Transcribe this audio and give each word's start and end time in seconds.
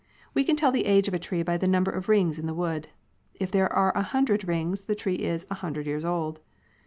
We 0.33 0.43
can 0.43 0.55
tell 0.55 0.71
the 0.71 0.85
age 0.87 1.07
of 1.07 1.13
a 1.13 1.19
tree 1.19 1.43
by 1.43 1.57
the 1.57 1.67
number 1.67 1.91
of 1.91 2.09
rings 2.09 2.39
in 2.39 2.49
its 2.49 2.55
wood. 2.57 2.87
If 3.35 3.51
there 3.51 3.71
are 3.71 3.95
a 3.95 4.01
hundred 4.01 4.47
rings, 4.47 4.85
the 4.85 4.95
tree 4.95 5.13
is 5.17 5.45
a 5.51 5.61
hundred 5.61 5.85
years 5.85 6.05
old. 6.05 6.39